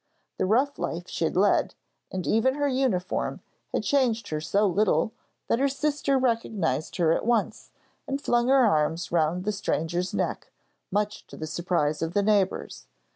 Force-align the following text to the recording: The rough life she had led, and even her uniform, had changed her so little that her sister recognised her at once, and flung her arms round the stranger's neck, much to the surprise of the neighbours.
The 0.39 0.47
rough 0.47 0.79
life 0.79 1.07
she 1.07 1.25
had 1.25 1.35
led, 1.37 1.75
and 2.11 2.25
even 2.25 2.55
her 2.55 2.67
uniform, 2.67 3.41
had 3.71 3.83
changed 3.83 4.29
her 4.29 4.41
so 4.41 4.65
little 4.65 5.11
that 5.47 5.59
her 5.59 5.67
sister 5.67 6.17
recognised 6.17 6.95
her 6.95 7.11
at 7.11 7.23
once, 7.23 7.69
and 8.07 8.19
flung 8.19 8.47
her 8.47 8.65
arms 8.65 9.11
round 9.11 9.43
the 9.45 9.51
stranger's 9.51 10.11
neck, 10.11 10.51
much 10.89 11.27
to 11.27 11.37
the 11.37 11.45
surprise 11.45 12.01
of 12.01 12.15
the 12.15 12.23
neighbours. 12.23 12.87